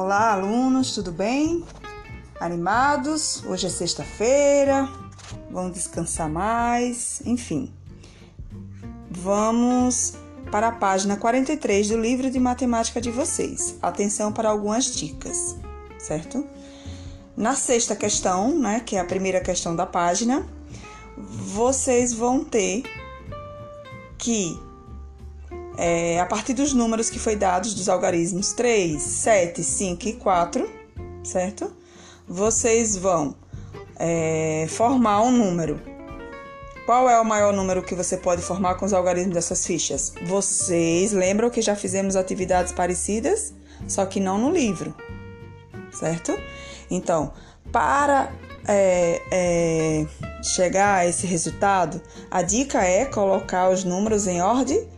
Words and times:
Olá, 0.00 0.32
alunos, 0.32 0.94
tudo 0.94 1.10
bem? 1.10 1.64
Animados? 2.38 3.42
Hoje 3.44 3.66
é 3.66 3.68
sexta-feira, 3.68 4.88
vamos 5.50 5.72
descansar 5.72 6.30
mais, 6.30 7.20
enfim. 7.26 7.74
Vamos 9.10 10.12
para 10.52 10.68
a 10.68 10.72
página 10.72 11.16
43 11.16 11.88
do 11.88 11.98
livro 11.98 12.30
de 12.30 12.38
matemática 12.38 13.00
de 13.00 13.10
vocês. 13.10 13.74
Atenção 13.82 14.32
para 14.32 14.48
algumas 14.50 14.94
dicas, 14.94 15.56
certo? 15.98 16.46
Na 17.36 17.56
sexta 17.56 17.96
questão, 17.96 18.56
né, 18.56 18.78
que 18.78 18.94
é 18.94 19.00
a 19.00 19.04
primeira 19.04 19.40
questão 19.40 19.74
da 19.74 19.84
página, 19.84 20.46
vocês 21.16 22.12
vão 22.12 22.44
ter 22.44 22.84
que 24.16 24.56
é, 25.78 26.18
a 26.18 26.26
partir 26.26 26.54
dos 26.54 26.74
números 26.74 27.08
que 27.08 27.20
foi 27.20 27.36
dados 27.36 27.72
dos 27.72 27.88
algarismos 27.88 28.52
3, 28.52 29.00
7, 29.00 29.62
5 29.62 30.08
e 30.08 30.12
4, 30.14 30.68
certo? 31.22 31.72
Vocês 32.26 32.96
vão 32.96 33.36
é, 33.96 34.66
formar 34.68 35.22
um 35.22 35.30
número. 35.30 35.80
Qual 36.84 37.08
é 37.08 37.20
o 37.20 37.24
maior 37.24 37.52
número 37.52 37.82
que 37.82 37.94
você 37.94 38.16
pode 38.16 38.42
formar 38.42 38.74
com 38.74 38.86
os 38.86 38.92
algarismos 38.92 39.34
dessas 39.34 39.64
fichas? 39.64 40.12
Vocês 40.26 41.12
lembram 41.12 41.48
que 41.48 41.62
já 41.62 41.76
fizemos 41.76 42.16
atividades 42.16 42.72
parecidas, 42.72 43.54
só 43.86 44.04
que 44.04 44.18
não 44.18 44.36
no 44.36 44.50
livro, 44.50 44.92
certo? 45.92 46.36
Então, 46.90 47.32
para 47.70 48.32
é, 48.66 49.22
é, 49.30 50.06
chegar 50.42 50.96
a 50.96 51.06
esse 51.06 51.24
resultado, 51.24 52.02
a 52.28 52.42
dica 52.42 52.82
é 52.82 53.04
colocar 53.04 53.70
os 53.70 53.84
números 53.84 54.26
em 54.26 54.42
ordem 54.42 54.88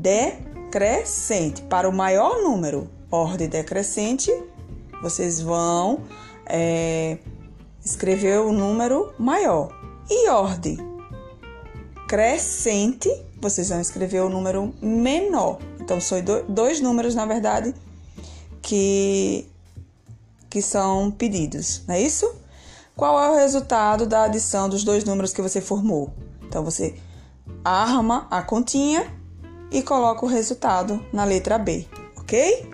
decrescente. 0.00 1.62
Para 1.62 1.88
o 1.88 1.92
maior 1.92 2.42
número, 2.42 2.88
ordem 3.10 3.48
decrescente, 3.48 4.30
vocês 5.02 5.40
vão 5.40 6.00
é, 6.46 7.18
escrever 7.84 8.40
o 8.40 8.52
número 8.52 9.12
maior. 9.18 9.70
E 10.10 10.28
ordem 10.28 10.78
crescente, 12.08 13.10
vocês 13.40 13.68
vão 13.68 13.80
escrever 13.80 14.22
o 14.22 14.30
número 14.30 14.74
menor. 14.80 15.58
Então, 15.78 16.00
são 16.00 16.18
dois 16.48 16.80
números, 16.80 17.14
na 17.14 17.26
verdade, 17.26 17.74
que, 18.62 19.46
que 20.48 20.62
são 20.62 21.10
pedidos, 21.10 21.82
não 21.86 21.94
é 21.94 22.00
isso? 22.00 22.34
Qual 22.96 23.22
é 23.22 23.30
o 23.30 23.36
resultado 23.36 24.06
da 24.06 24.24
adição 24.24 24.68
dos 24.68 24.82
dois 24.82 25.04
números 25.04 25.32
que 25.32 25.40
você 25.40 25.60
formou? 25.60 26.12
Então, 26.42 26.64
você 26.64 26.96
arma 27.64 28.26
a 28.30 28.42
continha 28.42 29.17
e 29.70 29.82
coloca 29.82 30.24
o 30.24 30.28
resultado 30.28 31.04
na 31.12 31.24
letra 31.24 31.58
B, 31.58 31.86
ok? 32.16 32.70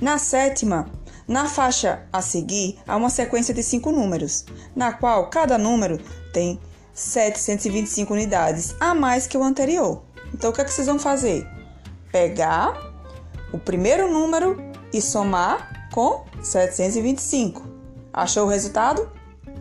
Na 0.00 0.18
sétima, 0.18 0.90
na 1.26 1.46
faixa 1.46 2.06
a 2.12 2.20
seguir, 2.20 2.78
há 2.86 2.96
uma 2.96 3.10
sequência 3.10 3.54
de 3.54 3.62
cinco 3.62 3.92
números, 3.92 4.44
na 4.74 4.92
qual 4.92 5.30
cada 5.30 5.56
número 5.56 6.00
tem 6.32 6.60
725 6.94 8.12
unidades 8.12 8.74
a 8.80 8.94
mais 8.94 9.26
que 9.26 9.38
o 9.38 9.42
anterior. 9.42 10.02
Então, 10.34 10.50
o 10.50 10.52
que, 10.52 10.60
é 10.60 10.64
que 10.64 10.72
vocês 10.72 10.86
vão 10.86 10.98
fazer? 10.98 11.46
Pegar 12.10 12.74
o 13.52 13.58
primeiro 13.58 14.10
número 14.10 14.56
e 14.92 15.00
somar 15.00 15.88
com 15.92 16.24
725. 16.42 17.62
Achou 18.12 18.46
o 18.46 18.50
resultado? 18.50 19.10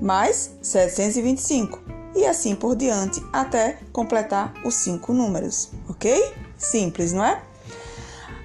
Mais 0.01 0.57
725. 0.61 1.79
E 2.15 2.25
assim 2.25 2.55
por 2.55 2.75
diante 2.75 3.23
até 3.31 3.79
completar 3.93 4.53
os 4.65 4.75
cinco 4.75 5.13
números, 5.13 5.71
ok? 5.87 6.33
Simples, 6.61 7.11
não 7.11 7.25
é? 7.25 7.41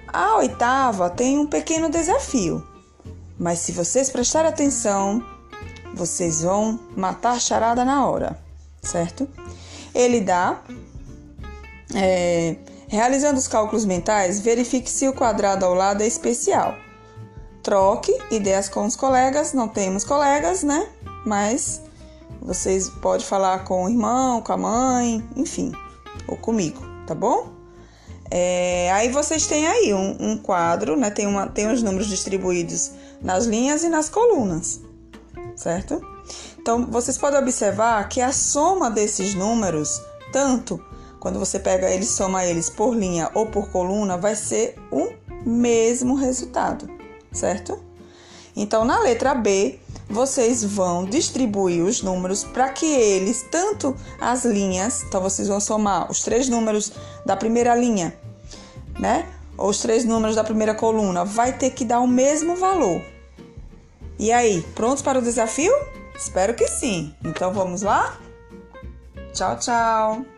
A 0.08 0.36
oitava 0.36 1.10
tem 1.10 1.38
um 1.38 1.46
pequeno 1.46 1.90
desafio, 1.90 2.66
mas 3.38 3.58
se 3.58 3.72
vocês 3.72 4.08
prestarem 4.08 4.48
atenção, 4.48 5.22
vocês 5.94 6.42
vão 6.42 6.80
matar 6.96 7.32
a 7.32 7.38
charada 7.38 7.84
na 7.84 8.06
hora, 8.06 8.38
certo? 8.80 9.28
Ele 9.94 10.20
dá. 10.20 10.62
É, 11.94 12.56
realizando 12.88 13.38
os 13.38 13.46
cálculos 13.46 13.84
mentais, 13.84 14.40
verifique 14.40 14.90
se 14.90 15.06
o 15.06 15.12
quadrado 15.12 15.64
ao 15.64 15.74
lado 15.74 16.02
é 16.02 16.06
especial. 16.06 16.74
Troque 17.62 18.16
ideias 18.30 18.68
com 18.68 18.86
os 18.86 18.96
colegas, 18.96 19.52
não 19.52 19.68
temos 19.68 20.04
colegas, 20.04 20.62
né? 20.62 20.88
Mas 21.24 21.82
vocês 22.40 22.88
podem 22.88 23.26
falar 23.26 23.64
com 23.64 23.84
o 23.84 23.88
irmão, 23.88 24.40
com 24.40 24.52
a 24.52 24.56
mãe, 24.56 25.22
enfim, 25.36 25.72
ou 26.26 26.36
comigo, 26.36 26.80
tá 27.06 27.14
bom? 27.14 27.56
É, 28.30 28.90
aí 28.92 29.08
vocês 29.08 29.46
têm 29.46 29.66
aí 29.66 29.94
um, 29.94 30.16
um, 30.18 30.38
quadro, 30.38 30.96
né? 30.96 31.10
Tem, 31.10 31.26
uma, 31.26 31.46
tem 31.46 31.70
os 31.70 31.82
números 31.82 32.08
distribuídos 32.08 32.92
nas 33.22 33.46
linhas 33.46 33.84
e 33.84 33.88
nas 33.88 34.08
colunas, 34.08 34.80
certo? 35.54 36.00
Então 36.58 36.86
vocês 36.86 37.16
podem 37.16 37.38
observar 37.38 38.08
que 38.08 38.20
a 38.20 38.32
soma 38.32 38.90
desses 38.90 39.34
números, 39.34 40.00
tanto 40.32 40.82
quando 41.20 41.38
você 41.38 41.58
pega 41.58 41.90
eles, 41.90 42.08
soma 42.08 42.44
eles 42.44 42.68
por 42.68 42.94
linha 42.94 43.30
ou 43.34 43.46
por 43.46 43.70
coluna, 43.70 44.16
vai 44.16 44.34
ser 44.34 44.76
o 44.90 45.12
mesmo 45.44 46.14
resultado, 46.14 46.88
certo? 47.32 47.85
Então 48.56 48.84
na 48.84 48.98
letra 49.00 49.34
B, 49.34 49.78
vocês 50.08 50.64
vão 50.64 51.04
distribuir 51.04 51.84
os 51.84 52.02
números 52.02 52.44
para 52.44 52.70
que 52.70 52.86
eles, 52.86 53.44
tanto 53.50 53.94
as 54.20 54.44
linhas, 54.44 55.02
então 55.02 55.20
vocês 55.20 55.48
vão 55.48 55.60
somar 55.60 56.10
os 56.10 56.22
três 56.22 56.48
números 56.48 56.92
da 57.24 57.36
primeira 57.36 57.74
linha, 57.74 58.16
né? 58.98 59.28
Ou 59.58 59.70
os 59.70 59.78
três 59.78 60.04
números 60.04 60.36
da 60.36 60.44
primeira 60.44 60.74
coluna, 60.74 61.24
vai 61.24 61.52
ter 61.52 61.70
que 61.70 61.84
dar 61.84 62.00
o 62.00 62.06
mesmo 62.06 62.56
valor. 62.56 63.02
E 64.18 64.32
aí, 64.32 64.62
prontos 64.74 65.02
para 65.02 65.18
o 65.18 65.22
desafio? 65.22 65.72
Espero 66.16 66.54
que 66.54 66.66
sim. 66.68 67.14
Então 67.24 67.52
vamos 67.52 67.82
lá? 67.82 68.18
Tchau, 69.34 69.58
tchau! 69.58 70.35